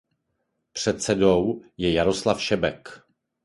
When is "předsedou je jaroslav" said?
0.73-2.41